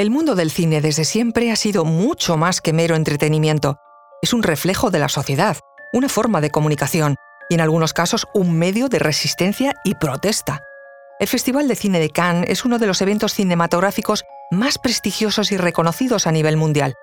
El 0.00 0.08
mundo 0.08 0.34
del 0.34 0.50
cine 0.50 0.80
desde 0.80 1.04
siempre 1.04 1.50
ha 1.52 1.56
sido 1.56 1.84
mucho 1.84 2.38
más 2.38 2.62
que 2.62 2.72
mero 2.72 2.96
entretenimiento. 2.96 3.76
Es 4.22 4.32
un 4.32 4.42
reflejo 4.42 4.90
de 4.90 4.98
la 4.98 5.10
sociedad, 5.10 5.58
una 5.92 6.08
forma 6.08 6.40
de 6.40 6.48
comunicación 6.48 7.16
y 7.50 7.54
en 7.56 7.60
algunos 7.60 7.92
casos 7.92 8.26
un 8.32 8.58
medio 8.58 8.88
de 8.88 8.98
resistencia 8.98 9.74
y 9.84 9.96
protesta. 9.96 10.62
El 11.18 11.28
Festival 11.28 11.68
de 11.68 11.76
Cine 11.76 12.00
de 12.00 12.08
Cannes 12.08 12.48
es 12.48 12.64
uno 12.64 12.78
de 12.78 12.86
los 12.86 13.02
eventos 13.02 13.34
cinematográficos 13.34 14.24
más 14.50 14.78
prestigiosos 14.78 15.52
y 15.52 15.58
reconocidos 15.58 16.26
a 16.26 16.32
nivel 16.32 16.56
mundial. 16.56 16.94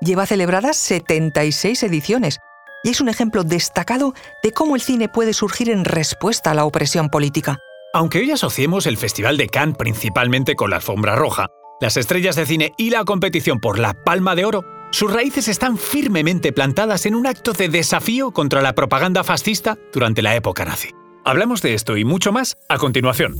Lleva 0.00 0.26
celebradas 0.26 0.76
76 0.76 1.84
ediciones 1.84 2.40
y 2.82 2.90
es 2.90 3.00
un 3.00 3.08
ejemplo 3.08 3.44
destacado 3.44 4.12
de 4.42 4.50
cómo 4.50 4.74
el 4.74 4.82
cine 4.82 5.08
puede 5.08 5.34
surgir 5.34 5.70
en 5.70 5.84
respuesta 5.84 6.50
a 6.50 6.54
la 6.54 6.64
opresión 6.64 7.10
política. 7.10 7.58
Aunque 7.94 8.18
hoy 8.18 8.32
asociemos 8.32 8.86
el 8.86 8.96
Festival 8.96 9.36
de 9.36 9.46
Cannes 9.46 9.76
principalmente 9.76 10.56
con 10.56 10.70
la 10.70 10.76
alfombra 10.76 11.14
roja, 11.14 11.46
las 11.80 11.96
estrellas 11.96 12.36
de 12.36 12.46
cine 12.46 12.74
y 12.76 12.90
la 12.90 13.04
competición 13.04 13.58
por 13.58 13.78
la 13.78 13.94
Palma 13.94 14.34
de 14.34 14.44
Oro, 14.44 14.64
sus 14.92 15.12
raíces 15.12 15.48
están 15.48 15.78
firmemente 15.78 16.52
plantadas 16.52 17.06
en 17.06 17.14
un 17.14 17.26
acto 17.26 17.52
de 17.52 17.68
desafío 17.68 18.32
contra 18.32 18.60
la 18.60 18.74
propaganda 18.74 19.24
fascista 19.24 19.78
durante 19.92 20.22
la 20.22 20.36
época 20.36 20.64
nazi. 20.64 20.90
Hablamos 21.24 21.62
de 21.62 21.74
esto 21.74 21.96
y 21.96 22.04
mucho 22.04 22.32
más 22.32 22.56
a 22.68 22.76
continuación. 22.78 23.34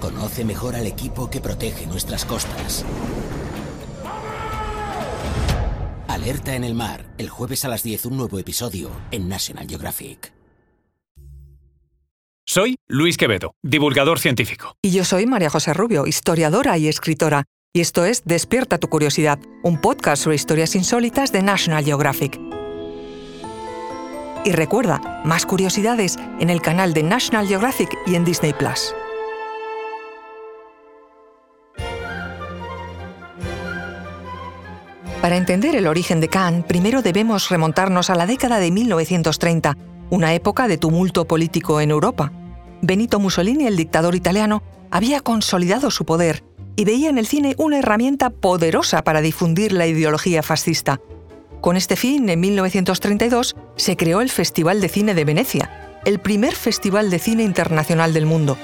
Conoce 0.00 0.44
mejor 0.44 0.76
al 0.76 0.86
equipo 0.86 1.30
que 1.30 1.40
protege 1.40 1.86
nuestras 1.86 2.24
costas. 2.24 2.84
Alerta 6.08 6.54
en 6.54 6.64
el 6.64 6.74
mar, 6.74 7.06
el 7.18 7.28
jueves 7.28 7.64
a 7.64 7.68
las 7.68 7.82
10 7.82 8.06
un 8.06 8.16
nuevo 8.16 8.38
episodio 8.38 8.90
en 9.10 9.28
National 9.28 9.66
Geographic. 9.68 10.39
Soy 12.52 12.78
Luis 12.88 13.16
Quevedo, 13.16 13.54
divulgador 13.62 14.18
científico. 14.18 14.74
Y 14.82 14.90
yo 14.90 15.04
soy 15.04 15.24
María 15.24 15.50
José 15.50 15.72
Rubio, 15.72 16.08
historiadora 16.08 16.76
y 16.78 16.88
escritora. 16.88 17.44
Y 17.72 17.80
esto 17.80 18.04
es 18.04 18.24
Despierta 18.24 18.78
tu 18.78 18.88
curiosidad, 18.88 19.38
un 19.62 19.80
podcast 19.80 20.24
sobre 20.24 20.34
historias 20.34 20.74
insólitas 20.74 21.30
de 21.30 21.42
National 21.44 21.84
Geographic. 21.84 22.40
Y 24.44 24.50
recuerda, 24.50 25.22
más 25.24 25.46
curiosidades 25.46 26.16
en 26.40 26.50
el 26.50 26.60
canal 26.60 26.92
de 26.92 27.04
National 27.04 27.46
Geographic 27.46 27.96
y 28.04 28.16
en 28.16 28.24
Disney 28.24 28.52
Plus. 28.52 28.96
Para 35.22 35.36
entender 35.36 35.76
el 35.76 35.86
origen 35.86 36.20
de 36.20 36.26
Cannes, 36.26 36.64
primero 36.64 37.00
debemos 37.02 37.48
remontarnos 37.48 38.10
a 38.10 38.16
la 38.16 38.26
década 38.26 38.58
de 38.58 38.72
1930, 38.72 39.76
una 40.10 40.34
época 40.34 40.66
de 40.66 40.78
tumulto 40.78 41.28
político 41.28 41.80
en 41.80 41.92
Europa. 41.92 42.32
Benito 42.82 43.20
Mussolini, 43.20 43.66
el 43.66 43.76
dictador 43.76 44.14
italiano, 44.14 44.62
había 44.90 45.20
consolidado 45.20 45.90
su 45.90 46.04
poder 46.04 46.42
y 46.76 46.84
veía 46.84 47.10
en 47.10 47.18
el 47.18 47.26
cine 47.26 47.54
una 47.58 47.78
herramienta 47.78 48.30
poderosa 48.30 49.04
para 49.04 49.20
difundir 49.20 49.72
la 49.72 49.86
ideología 49.86 50.42
fascista. 50.42 51.00
Con 51.60 51.76
este 51.76 51.96
fin, 51.96 52.28
en 52.30 52.40
1932, 52.40 53.54
se 53.76 53.96
creó 53.96 54.22
el 54.22 54.30
Festival 54.30 54.80
de 54.80 54.88
Cine 54.88 55.14
de 55.14 55.24
Venecia, 55.24 56.00
el 56.06 56.18
primer 56.20 56.54
festival 56.54 57.10
de 57.10 57.18
cine 57.18 57.42
internacional 57.42 58.14
del 58.14 58.24
mundo. 58.24 58.56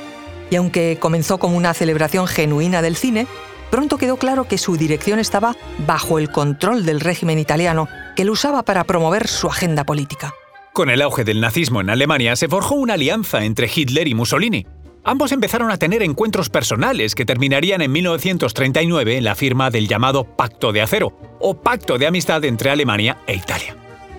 Y 0.51 0.57
aunque 0.57 0.97
comenzó 0.99 1.39
como 1.39 1.57
una 1.59 1.75
celebración 1.75 2.27
genuina 2.27 2.81
del 2.81 2.97
cine, 2.97 3.27
pronto 3.71 3.99
quedó 3.99 4.17
claro 4.17 4.49
que 4.49 4.57
su 4.57 4.79
dirección 4.79 5.19
estaba 5.19 5.57
bajo 5.87 6.19
el 6.19 6.31
control 6.31 6.87
del 6.87 7.01
régimen 7.01 7.39
italiano, 7.39 7.89
que 8.15 8.25
lo 8.25 8.33
usaba 8.33 8.63
para 8.63 8.85
promover 8.85 9.29
su 9.29 9.49
agenda 9.49 9.85
política. 9.85 10.33
Con 10.77 10.91
el 10.91 11.01
auge 11.01 11.25
del 11.25 11.41
nazismo 11.41 11.81
en 11.81 11.89
Alemania 11.89 12.37
se 12.37 12.49
forjó 12.49 12.75
una 12.75 12.93
alianza 12.93 13.47
entre 13.47 13.67
Hitler 13.75 14.09
y 14.09 14.15
Mussolini. 14.15 14.67
Ambos 15.05 15.33
empezaron 15.33 15.71
a 15.71 15.79
tener 15.79 16.03
encuentros 16.03 16.51
personales 16.51 17.15
que 17.15 17.25
terminarían 17.25 17.81
en 17.81 17.91
1939 17.93 19.17
en 19.17 19.25
la 19.25 19.35
firma 19.35 19.71
del 19.71 19.89
llamado 19.89 20.25
Pacto 20.25 20.73
de 20.73 20.83
Acero, 20.83 21.19
o 21.41 21.55
Pacto 21.63 21.97
de 21.97 22.07
Amistad 22.07 22.45
entre 22.45 22.69
Alemania 22.69 23.17
e 23.27 23.37
Italia. 23.37 23.75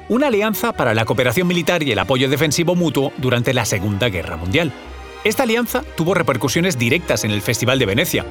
Una 0.09 0.29
alianza 0.29 0.73
para 0.73 0.95
la 0.95 1.05
cooperación 1.05 1.47
militar 1.47 1.83
y 1.83 1.91
el 1.91 1.99
apoyo 1.99 2.27
defensivo 2.27 2.73
mutuo 2.73 3.13
durante 3.17 3.53
la 3.53 3.63
Segunda 3.63 4.09
Guerra 4.09 4.37
Mundial. 4.37 4.73
Esta 5.23 5.43
alianza 5.43 5.83
tuvo 5.95 6.15
repercusiones 6.15 6.79
directas 6.79 7.23
en 7.23 7.29
el 7.29 7.43
Festival 7.43 7.77
de 7.77 7.85
Venecia. 7.85 8.25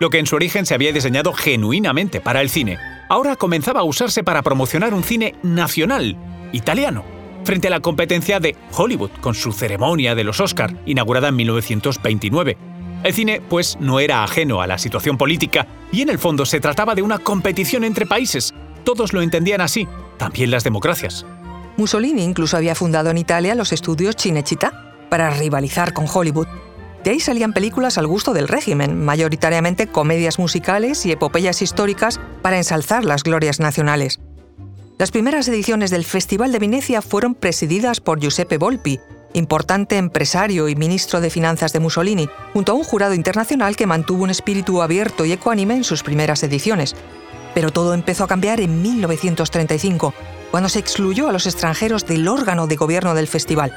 Lo 0.00 0.08
que 0.08 0.18
en 0.18 0.24
su 0.24 0.36
origen 0.36 0.64
se 0.64 0.72
había 0.72 0.94
diseñado 0.94 1.34
genuinamente 1.34 2.22
para 2.22 2.40
el 2.40 2.48
cine, 2.48 2.78
ahora 3.10 3.36
comenzaba 3.36 3.80
a 3.80 3.84
usarse 3.84 4.24
para 4.24 4.40
promocionar 4.40 4.94
un 4.94 5.04
cine 5.04 5.34
nacional, 5.42 6.16
italiano 6.52 7.17
frente 7.48 7.68
a 7.68 7.70
la 7.70 7.80
competencia 7.80 8.40
de 8.40 8.54
Hollywood 8.76 9.08
con 9.22 9.34
su 9.34 9.52
ceremonia 9.52 10.14
de 10.14 10.22
los 10.22 10.38
Oscar, 10.38 10.76
inaugurada 10.84 11.28
en 11.28 11.36
1929. 11.36 12.58
El 13.02 13.14
cine, 13.14 13.40
pues, 13.40 13.78
no 13.80 14.00
era 14.00 14.22
ajeno 14.22 14.60
a 14.60 14.66
la 14.66 14.76
situación 14.76 15.16
política 15.16 15.66
y 15.90 16.02
en 16.02 16.10
el 16.10 16.18
fondo 16.18 16.44
se 16.44 16.60
trataba 16.60 16.94
de 16.94 17.00
una 17.00 17.16
competición 17.16 17.84
entre 17.84 18.04
países. 18.04 18.52
Todos 18.84 19.14
lo 19.14 19.22
entendían 19.22 19.62
así, 19.62 19.88
también 20.18 20.50
las 20.50 20.62
democracias. 20.62 21.24
Mussolini 21.78 22.22
incluso 22.22 22.54
había 22.54 22.74
fundado 22.74 23.08
en 23.08 23.16
Italia 23.16 23.54
los 23.54 23.72
estudios 23.72 24.16
Cinecittà 24.16 25.08
para 25.08 25.30
rivalizar 25.30 25.94
con 25.94 26.04
Hollywood. 26.06 26.48
De 27.02 27.12
ahí 27.12 27.20
salían 27.20 27.54
películas 27.54 27.96
al 27.96 28.06
gusto 28.06 28.34
del 28.34 28.48
régimen, 28.48 29.02
mayoritariamente 29.02 29.86
comedias 29.86 30.38
musicales 30.38 31.06
y 31.06 31.12
epopeyas 31.12 31.62
históricas 31.62 32.20
para 32.42 32.58
ensalzar 32.58 33.06
las 33.06 33.22
glorias 33.22 33.58
nacionales. 33.58 34.20
Las 34.98 35.12
primeras 35.12 35.46
ediciones 35.46 35.92
del 35.92 36.04
Festival 36.04 36.50
de 36.50 36.58
Venecia 36.58 37.02
fueron 37.02 37.36
presididas 37.36 38.00
por 38.00 38.18
Giuseppe 38.18 38.58
Volpi, 38.58 38.98
importante 39.32 39.96
empresario 39.96 40.68
y 40.68 40.74
ministro 40.74 41.20
de 41.20 41.30
Finanzas 41.30 41.72
de 41.72 41.78
Mussolini, 41.78 42.28
junto 42.52 42.72
a 42.72 42.74
un 42.74 42.82
jurado 42.82 43.14
internacional 43.14 43.76
que 43.76 43.86
mantuvo 43.86 44.24
un 44.24 44.30
espíritu 44.30 44.82
abierto 44.82 45.24
y 45.24 45.30
ecuánime 45.30 45.74
en 45.74 45.84
sus 45.84 46.02
primeras 46.02 46.42
ediciones. 46.42 46.96
Pero 47.54 47.70
todo 47.70 47.94
empezó 47.94 48.24
a 48.24 48.26
cambiar 48.26 48.60
en 48.60 48.82
1935, 48.82 50.14
cuando 50.50 50.68
se 50.68 50.80
excluyó 50.80 51.28
a 51.28 51.32
los 51.32 51.46
extranjeros 51.46 52.04
del 52.04 52.26
órgano 52.26 52.66
de 52.66 52.74
gobierno 52.74 53.14
del 53.14 53.28
festival. 53.28 53.72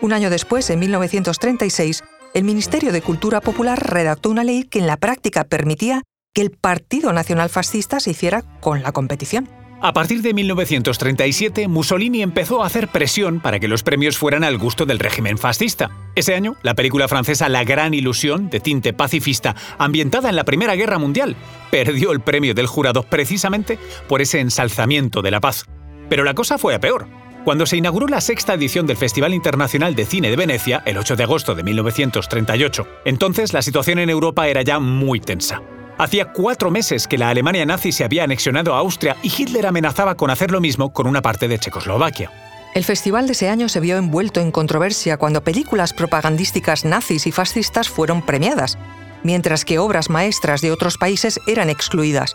Un 0.00 0.12
año 0.12 0.28
después, 0.28 0.68
en 0.70 0.80
1936, 0.80 2.02
el 2.34 2.42
Ministerio 2.42 2.90
de 2.90 3.00
Cultura 3.00 3.40
Popular 3.40 3.78
redactó 3.80 4.28
una 4.28 4.42
ley 4.42 4.64
que 4.64 4.80
en 4.80 4.88
la 4.88 4.96
práctica 4.96 5.44
permitía 5.44 6.02
que 6.34 6.42
el 6.42 6.50
Partido 6.50 7.12
Nacional 7.12 7.48
Fascista 7.48 8.00
se 8.00 8.10
hiciera 8.10 8.42
con 8.60 8.82
la 8.82 8.90
competición. 8.90 9.61
A 9.84 9.92
partir 9.92 10.22
de 10.22 10.32
1937, 10.32 11.66
Mussolini 11.66 12.22
empezó 12.22 12.62
a 12.62 12.66
hacer 12.66 12.86
presión 12.86 13.40
para 13.40 13.58
que 13.58 13.66
los 13.66 13.82
premios 13.82 14.16
fueran 14.16 14.44
al 14.44 14.56
gusto 14.56 14.86
del 14.86 15.00
régimen 15.00 15.38
fascista. 15.38 15.90
Ese 16.14 16.36
año, 16.36 16.54
la 16.62 16.74
película 16.74 17.08
francesa 17.08 17.48
La 17.48 17.64
Gran 17.64 17.92
Ilusión, 17.92 18.48
de 18.48 18.60
tinte 18.60 18.92
pacifista, 18.92 19.56
ambientada 19.78 20.28
en 20.28 20.36
la 20.36 20.44
Primera 20.44 20.76
Guerra 20.76 20.98
Mundial, 20.98 21.34
perdió 21.72 22.12
el 22.12 22.20
premio 22.20 22.54
del 22.54 22.68
jurado 22.68 23.02
precisamente 23.02 23.76
por 24.08 24.22
ese 24.22 24.38
ensalzamiento 24.38 25.20
de 25.20 25.32
la 25.32 25.40
paz. 25.40 25.66
Pero 26.08 26.22
la 26.22 26.34
cosa 26.34 26.58
fue 26.58 26.76
a 26.76 26.80
peor. 26.80 27.08
Cuando 27.44 27.66
se 27.66 27.76
inauguró 27.76 28.06
la 28.06 28.20
sexta 28.20 28.54
edición 28.54 28.86
del 28.86 28.96
Festival 28.96 29.34
Internacional 29.34 29.96
de 29.96 30.06
Cine 30.06 30.30
de 30.30 30.36
Venecia, 30.36 30.84
el 30.86 30.96
8 30.96 31.16
de 31.16 31.24
agosto 31.24 31.56
de 31.56 31.64
1938, 31.64 32.86
entonces 33.04 33.52
la 33.52 33.62
situación 33.62 33.98
en 33.98 34.10
Europa 34.10 34.46
era 34.46 34.62
ya 34.62 34.78
muy 34.78 35.18
tensa. 35.18 35.60
Hacía 35.98 36.32
cuatro 36.32 36.70
meses 36.70 37.06
que 37.06 37.18
la 37.18 37.28
Alemania 37.28 37.66
nazi 37.66 37.92
se 37.92 38.04
había 38.04 38.24
anexionado 38.24 38.74
a 38.74 38.78
Austria 38.78 39.16
y 39.22 39.32
Hitler 39.36 39.66
amenazaba 39.66 40.16
con 40.16 40.30
hacer 40.30 40.50
lo 40.50 40.60
mismo 40.60 40.92
con 40.92 41.06
una 41.06 41.22
parte 41.22 41.48
de 41.48 41.58
Checoslovaquia. 41.58 42.30
El 42.74 42.84
festival 42.84 43.26
de 43.26 43.32
ese 43.32 43.50
año 43.50 43.68
se 43.68 43.80
vio 43.80 43.98
envuelto 43.98 44.40
en 44.40 44.50
controversia 44.50 45.18
cuando 45.18 45.44
películas 45.44 45.92
propagandísticas 45.92 46.86
nazis 46.86 47.26
y 47.26 47.32
fascistas 47.32 47.90
fueron 47.90 48.22
premiadas, 48.22 48.78
mientras 49.22 49.66
que 49.66 49.78
obras 49.78 50.08
maestras 50.08 50.62
de 50.62 50.72
otros 50.72 50.96
países 50.96 51.38
eran 51.46 51.68
excluidas. 51.68 52.34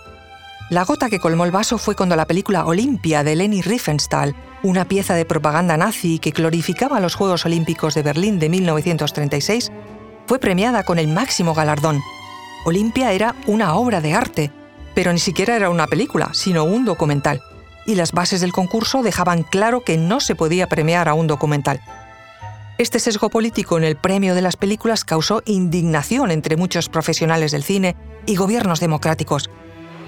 La 0.69 0.83
gota 0.83 1.09
que 1.09 1.19
colmó 1.19 1.45
el 1.45 1.51
vaso 1.51 1.77
fue 1.77 1.95
cuando 1.95 2.15
la 2.15 2.27
película 2.27 2.65
Olimpia 2.65 3.23
de 3.23 3.35
Leni 3.35 3.61
Riefenstahl, 3.61 4.35
una 4.63 4.85
pieza 4.85 5.15
de 5.15 5.25
propaganda 5.25 5.75
nazi 5.77 6.19
que 6.19 6.31
glorificaba 6.31 6.99
los 6.99 7.15
Juegos 7.15 7.45
Olímpicos 7.45 7.95
de 7.95 8.03
Berlín 8.03 8.37
de 8.37 8.49
1936, 8.49 9.71
fue 10.27 10.39
premiada 10.39 10.83
con 10.83 10.99
el 10.99 11.07
máximo 11.07 11.55
galardón, 11.55 12.01
Olimpia 12.67 13.13
era 13.13 13.33
una 13.45 13.75
obra 13.75 14.01
de 14.01 14.13
arte, 14.13 14.51
pero 14.93 15.13
ni 15.13 15.19
siquiera 15.19 15.55
era 15.55 15.69
una 15.69 15.87
película, 15.87 16.31
sino 16.33 16.65
un 16.65 16.83
documental. 16.83 17.41
Y 17.85 17.95
las 17.95 18.11
bases 18.11 18.41
del 18.41 18.51
concurso 18.51 19.03
dejaban 19.03 19.43
claro 19.43 19.85
que 19.85 19.95
no 19.95 20.19
se 20.19 20.35
podía 20.35 20.67
premiar 20.67 21.07
a 21.07 21.13
un 21.13 21.27
documental. 21.27 21.79
Este 22.77 22.99
sesgo 22.99 23.29
político 23.29 23.77
en 23.77 23.85
el 23.85 23.95
premio 23.95 24.35
de 24.35 24.41
las 24.41 24.57
películas 24.57 25.05
causó 25.05 25.43
indignación 25.45 26.29
entre 26.29 26.57
muchos 26.57 26.89
profesionales 26.89 27.53
del 27.53 27.63
cine 27.63 27.95
y 28.25 28.35
gobiernos 28.35 28.81
democráticos. 28.81 29.49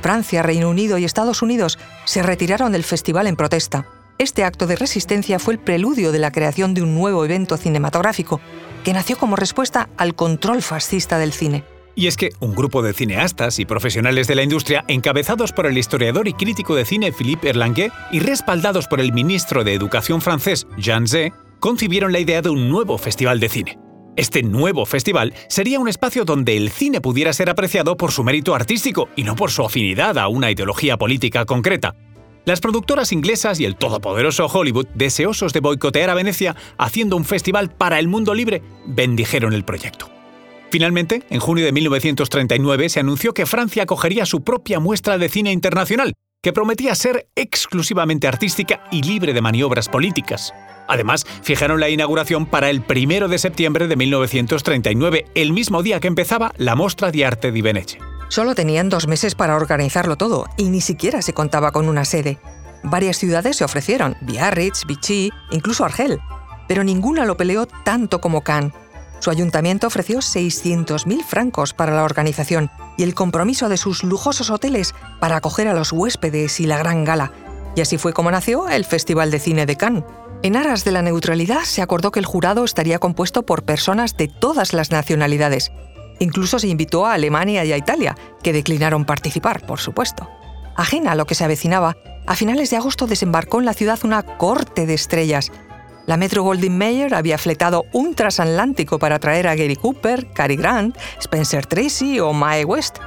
Francia, 0.02 0.44
Reino 0.44 0.70
Unido 0.70 0.98
y 0.98 1.06
Estados 1.06 1.42
Unidos 1.42 1.80
se 2.04 2.24
retiraron 2.24 2.74
del 2.74 2.84
festival 2.84 3.28
en 3.28 3.38
protesta. 3.38 3.86
Este 4.18 4.44
acto 4.44 4.68
de 4.68 4.76
resistencia 4.76 5.40
fue 5.40 5.54
el 5.54 5.62
preludio 5.62 6.12
de 6.12 6.20
la 6.20 6.34
creación 6.34 6.74
de 6.74 6.82
un 6.82 6.94
nuevo 6.94 7.24
evento 7.24 7.56
cinematográfico, 7.56 8.42
que 8.84 8.92
nació 8.92 9.18
como 9.18 9.38
respuesta 9.38 9.88
al 9.96 10.14
control 10.14 10.62
fascista 10.62 11.20
del 11.20 11.32
cine. 11.32 11.64
Y 12.00 12.08
es 12.08 12.16
que 12.16 12.32
un 12.40 12.56
grupo 12.56 12.82
de 12.82 12.94
cineastas 12.94 13.60
y 13.60 13.66
profesionales 13.66 14.26
de 14.26 14.36
la 14.36 14.44
industria, 14.44 14.86
encabezados 14.88 15.52
por 15.52 15.66
el 15.66 15.78
historiador 15.78 16.30
y 16.30 16.34
crítico 16.34 16.74
de 16.74 16.86
cine 16.86 17.12
Philippe 17.12 17.50
Erlanguet 17.50 17.92
y 18.10 18.22
respaldados 18.22 18.88
por 18.88 19.02
el 19.02 19.12
ministro 19.12 19.66
de 19.66 19.74
Educación 19.74 20.22
francés 20.22 20.66
Jean 20.78 21.10
Zé, 21.10 21.34
concibieron 21.60 22.14
la 22.14 22.20
idea 22.20 22.42
de 22.42 22.52
un 22.52 22.70
nuevo 22.70 22.98
festival 22.98 23.42
de 23.42 23.50
cine. 23.50 23.80
Este 24.16 24.44
nuevo 24.44 24.86
festival 24.86 25.34
sería 25.50 25.78
un 25.78 25.90
espacio 25.90 26.24
donde 26.24 26.56
el 26.56 26.70
cine 26.70 27.02
pudiera 27.02 27.34
ser 27.34 27.50
apreciado 27.50 27.98
por 27.98 28.14
su 28.14 28.24
mérito 28.24 28.56
artístico 28.56 29.10
y 29.18 29.24
no 29.24 29.36
por 29.36 29.52
su 29.52 29.66
afinidad 29.66 30.18
a 30.18 30.30
una 30.30 30.52
ideología 30.52 30.96
política 30.96 31.44
concreta. 31.44 31.98
Las 32.46 32.62
productoras 32.62 33.12
inglesas 33.12 33.60
y 33.60 33.66
el 33.66 33.76
todopoderoso 33.76 34.46
Hollywood, 34.46 34.88
deseosos 34.96 35.52
de 35.52 35.60
boicotear 35.60 36.10
a 36.10 36.14
Venecia 36.14 36.56
haciendo 36.78 37.18
un 37.18 37.26
festival 37.26 37.72
para 37.72 38.00
el 38.00 38.08
mundo 38.08 38.34
libre, 38.34 38.64
bendijeron 38.88 39.52
el 39.52 39.66
proyecto. 39.66 40.19
Finalmente, 40.72 41.24
en 41.30 41.40
junio 41.40 41.66
de 41.66 41.72
1939 41.72 42.90
se 42.90 43.00
anunció 43.00 43.34
que 43.34 43.46
Francia 43.46 43.84
acogería 43.84 44.26
su 44.26 44.44
propia 44.44 44.80
muestra 44.80 45.18
de 45.18 45.30
cine 45.30 45.52
internacional, 45.52 46.14
que 46.42 46.54
prometía 46.54 46.96
ser 46.96 47.28
exclusivamente 47.36 48.28
artística 48.28 48.84
y 48.92 49.02
libre 49.02 49.34
de 49.34 49.42
maniobras 49.42 49.90
políticas. 49.90 50.54
Además, 50.88 51.26
fijaron 51.44 51.80
la 51.80 51.90
inauguración 51.90 52.46
para 52.46 52.70
el 52.70 52.84
1 52.88 53.28
de 53.28 53.38
septiembre 53.38 53.88
de 53.88 53.96
1939, 53.96 55.26
el 55.36 55.54
mismo 55.54 55.84
día 55.84 56.00
que 56.00 56.08
empezaba 56.08 56.54
la 56.58 56.76
Mostra 56.76 57.12
di 57.12 57.24
Arte 57.24 57.52
di 57.52 57.62
Venezia. 57.62 58.00
Solo 58.30 58.54
tenían 58.54 58.90
dos 58.90 59.08
meses 59.08 59.34
para 59.36 59.56
organizarlo 59.56 60.16
todo 60.16 60.46
y 60.56 60.70
ni 60.70 60.82
siquiera 60.82 61.22
se 61.22 61.34
contaba 61.34 61.72
con 61.72 61.90
una 61.90 62.06
sede. 62.06 62.40
Varias 62.84 63.18
ciudades 63.18 63.58
se 63.58 63.66
ofrecieron, 63.66 64.16
Biarritz, 64.22 64.86
Vichy, 64.86 65.32
incluso 65.52 65.84
Argel, 65.84 66.20
pero 66.68 66.84
ninguna 66.84 67.26
lo 67.26 67.38
peleó 67.38 67.66
tanto 67.66 68.22
como 68.22 68.42
Cannes. 68.42 68.74
Su 69.20 69.30
ayuntamiento 69.30 69.88
ofreció 69.88 70.20
600.000 70.20 71.24
francos 71.24 71.74
para 71.74 71.94
la 71.94 72.04
organización 72.04 72.72
y 72.98 73.04
el 73.04 73.14
compromiso 73.14 73.70
de 73.70 73.78
sus 73.78 74.04
lujosos 74.04 74.50
hoteles 74.50 74.94
para 75.20 75.38
acoger 75.38 75.68
a 75.68 75.74
los 75.74 75.92
huéspedes 75.92 76.60
y 76.60 76.66
la 76.66 76.78
gran 76.78 77.04
gala. 77.04 77.32
Y 77.76 77.82
así 77.82 77.98
fue 77.98 78.14
como 78.14 78.32
nació 78.32 78.70
el 78.70 78.86
Festival 78.86 79.32
de 79.32 79.40
Cine 79.40 79.66
de 79.66 79.76
Cannes. 79.76 80.04
En 80.42 80.56
aras 80.56 80.86
de 80.86 80.92
la 80.92 81.02
neutralidad 81.02 81.64
se 81.64 81.82
acordó 81.82 82.12
que 82.12 82.20
el 82.20 82.26
jurado 82.26 82.64
estaría 82.64 83.00
compuesto 83.00 83.46
por 83.46 83.64
personas 83.64 84.16
de 84.16 84.30
todas 84.30 84.74
las 84.74 84.90
nacionalidades, 84.90 85.72
Incluso 86.20 86.60
se 86.60 86.68
invitó 86.68 87.06
a 87.06 87.14
Alemania 87.14 87.64
y 87.66 87.72
a 87.72 87.78
Italia, 87.78 88.16
que 88.44 88.54
declinaron 88.54 89.06
participar, 89.06 89.66
por 89.66 89.80
supuesto. 89.80 90.30
Ajena 90.76 91.14
a 91.14 91.16
lo 91.16 91.26
que 91.26 91.36
se 91.36 91.46
avecinaba, 91.46 91.96
a 92.28 92.36
finales 92.36 92.70
de 92.70 92.78
agosto 92.78 93.08
desembarcó 93.08 93.60
en 93.60 93.66
la 93.66 93.74
ciudad 93.74 94.00
una 94.04 94.24
corte 94.24 94.86
de 94.86 94.94
estrellas. 94.94 95.52
La 96.10 96.18
Metro 96.18 96.42
Goldwyn 96.42 96.76
Mayer 96.76 97.14
había 97.14 97.38
fletado 97.38 97.86
un 97.94 98.16
transatlántico 98.16 98.98
para 98.98 99.20
traer 99.20 99.46
a 99.46 99.54
Gary 99.54 99.76
Cooper, 99.76 100.26
Cary 100.34 100.56
Grant, 100.56 100.98
Spencer 101.20 101.68
Tracy 101.68 102.20
o 102.20 102.34
Mae 102.34 102.66
West. 102.66 102.98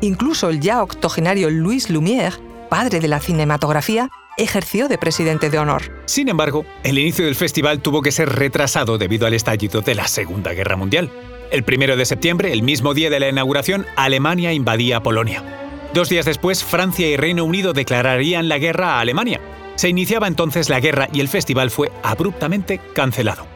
Incluso 0.00 0.48
el 0.48 0.60
ya 0.60 0.82
octogenario 0.82 1.50
Louis 1.50 1.90
Lumière, 1.90 2.32
padre 2.70 2.98
de 2.98 3.08
la 3.08 3.20
cinematografía, 3.20 4.08
ejerció 4.38 4.88
de 4.88 4.96
presidente 4.96 5.50
de 5.50 5.58
honor. 5.58 5.82
Sin 6.06 6.30
embargo, 6.30 6.64
el 6.82 6.98
inicio 6.98 7.26
del 7.26 7.34
festival 7.34 7.82
tuvo 7.82 8.00
que 8.00 8.10
ser 8.10 8.30
retrasado 8.30 8.96
debido 8.96 9.26
al 9.26 9.34
estallido 9.34 9.82
de 9.82 9.94
la 9.94 10.08
Segunda 10.08 10.54
Guerra 10.54 10.76
Mundial. 10.76 11.10
El 11.50 11.62
primero 11.62 11.94
de 11.94 12.06
septiembre, 12.06 12.54
el 12.54 12.62
mismo 12.62 12.94
día 12.94 13.10
de 13.10 13.20
la 13.20 13.28
inauguración, 13.28 13.84
Alemania 13.96 14.54
invadía 14.54 15.02
Polonia. 15.02 15.44
Dos 15.92 16.08
días 16.08 16.24
después, 16.24 16.64
Francia 16.64 17.06
y 17.06 17.18
Reino 17.18 17.44
Unido 17.44 17.74
declararían 17.74 18.48
la 18.48 18.56
guerra 18.56 18.94
a 18.94 19.00
Alemania. 19.00 19.42
Se 19.76 19.88
iniciaba 19.88 20.26
entonces 20.26 20.68
la 20.68 20.80
guerra 20.80 21.08
y 21.12 21.20
el 21.20 21.28
festival 21.28 21.70
fue 21.70 21.92
abruptamente 22.02 22.80
cancelado. 22.94 23.46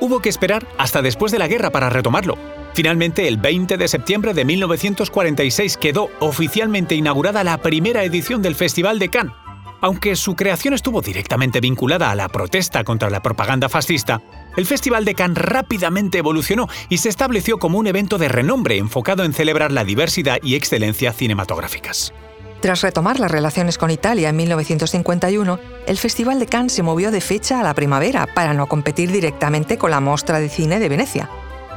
Hubo 0.00 0.20
que 0.20 0.28
esperar 0.28 0.66
hasta 0.78 1.02
después 1.02 1.30
de 1.30 1.38
la 1.38 1.48
guerra 1.48 1.70
para 1.70 1.90
retomarlo. 1.90 2.36
Finalmente, 2.74 3.28
el 3.28 3.36
20 3.36 3.76
de 3.76 3.88
septiembre 3.88 4.34
de 4.34 4.44
1946 4.44 5.76
quedó 5.76 6.08
oficialmente 6.20 6.94
inaugurada 6.94 7.44
la 7.44 7.58
primera 7.58 8.02
edición 8.04 8.42
del 8.42 8.54
Festival 8.54 8.98
de 8.98 9.10
Cannes. 9.10 9.34
Aunque 9.82 10.14
su 10.16 10.36
creación 10.36 10.74
estuvo 10.74 11.00
directamente 11.00 11.60
vinculada 11.60 12.10
a 12.10 12.14
la 12.14 12.28
protesta 12.28 12.84
contra 12.84 13.08
la 13.08 13.22
propaganda 13.22 13.68
fascista, 13.68 14.20
el 14.56 14.66
Festival 14.66 15.04
de 15.04 15.14
Cannes 15.14 15.38
rápidamente 15.38 16.18
evolucionó 16.18 16.68
y 16.88 16.98
se 16.98 17.08
estableció 17.08 17.58
como 17.58 17.78
un 17.78 17.86
evento 17.86 18.18
de 18.18 18.28
renombre 18.28 18.76
enfocado 18.76 19.24
en 19.24 19.32
celebrar 19.32 19.72
la 19.72 19.84
diversidad 19.84 20.38
y 20.42 20.54
excelencia 20.54 21.12
cinematográficas. 21.12 22.12
Tras 22.60 22.82
retomar 22.82 23.18
las 23.18 23.30
relaciones 23.30 23.78
con 23.78 23.90
Italia 23.90 24.28
en 24.28 24.36
1951, 24.36 25.58
el 25.86 25.96
Festival 25.96 26.38
de 26.38 26.46
Cannes 26.46 26.74
se 26.74 26.82
movió 26.82 27.10
de 27.10 27.22
fecha 27.22 27.58
a 27.58 27.62
la 27.62 27.72
primavera 27.72 28.26
para 28.34 28.52
no 28.52 28.66
competir 28.66 29.10
directamente 29.10 29.78
con 29.78 29.90
la 29.90 30.00
Mostra 30.00 30.40
de 30.40 30.50
Cine 30.50 30.78
de 30.78 30.90
Venecia. 30.90 31.30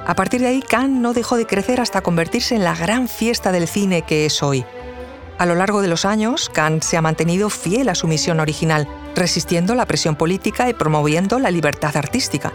A 0.06 0.14
partir 0.16 0.42
de 0.42 0.48
ahí, 0.48 0.62
Cannes 0.62 1.00
no 1.00 1.14
dejó 1.14 1.38
de 1.38 1.46
crecer 1.46 1.80
hasta 1.80 2.02
convertirse 2.02 2.56
en 2.56 2.66
la 2.66 2.76
gran 2.76 3.08
fiesta 3.08 3.54
del 3.54 3.70
cine 3.70 4.02
que 4.02 4.26
es 4.26 4.44
hoy. 4.44 4.66
A 5.38 5.46
lo 5.46 5.56
largo 5.56 5.82
de 5.82 5.88
los 5.88 6.04
años, 6.04 6.50
Cannes 6.50 6.86
se 6.86 6.98
ha 6.98 7.02
mantenido 7.02 7.50
fiel 7.50 7.88
a 7.88 7.96
su 7.96 8.08
misión 8.08 8.42
original, 8.42 8.86
resistiendo 9.16 9.76
la 9.76 9.86
presión 9.86 10.18
política 10.18 10.68
y 10.68 10.74
promoviendo 10.74 11.40
la 11.40 11.50
libertad 11.50 11.96
artística. 11.96 12.52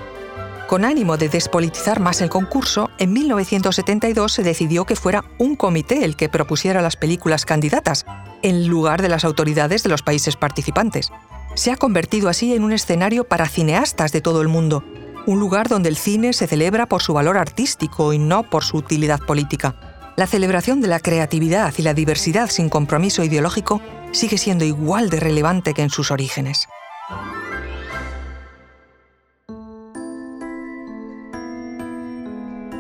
Con 0.69 0.85
ánimo 0.85 1.17
de 1.17 1.29
despolitizar 1.29 1.99
más 1.99 2.21
el 2.21 2.29
concurso, 2.29 2.91
en 2.99 3.13
1972 3.13 4.33
se 4.33 4.43
decidió 4.43 4.85
que 4.85 4.95
fuera 4.95 5.25
un 5.39 5.57
comité 5.57 6.05
el 6.05 6.15
que 6.15 6.29
propusiera 6.29 6.83
las 6.83 6.97
películas 6.97 7.45
candidatas, 7.45 8.07
en 8.43 8.69
lugar 8.69 9.03
de 9.03 9.09
las 9.09 9.25
autoridades 9.25 9.83
de 9.83 9.89
los 9.89 10.03
países 10.03 10.37
participantes. 10.37 11.11
Se 11.55 11.73
ha 11.73 11.77
convertido 11.77 12.29
así 12.29 12.55
en 12.55 12.63
un 12.63 12.73
escenario 12.73 13.25
para 13.25 13.49
cineastas 13.49 14.13
de 14.13 14.21
todo 14.21 14.43
el 14.43 14.49
mundo, 14.49 14.85
un 15.27 15.41
lugar 15.41 15.69
donde 15.69 15.89
el 15.89 15.97
cine 15.97 16.33
se 16.33 16.47
celebra 16.47 16.87
por 16.87 17.03
su 17.03 17.15
valor 17.15 17.39
artístico 17.39 18.13
y 18.13 18.19
no 18.19 18.45
por 18.45 18.63
su 18.63 18.77
utilidad 18.77 19.21
política 19.21 19.75
la 20.19 20.27
celebración 20.27 20.81
de 20.81 20.89
la 20.89 20.99
creatividad 20.99 21.73
y 21.79 21.83
la 21.83 21.95
diversidad 21.95 22.51
sin 22.51 22.69
compromiso 22.69 23.23
ideológico 23.23 23.81
sigue 24.11 24.37
siendo 24.37 24.65
igual 24.65 25.11
de 25.11 25.21
relevante 25.21 25.75
que 25.75 25.83
en 25.83 25.91
sus 25.91 26.11
orígenes. 26.11 26.67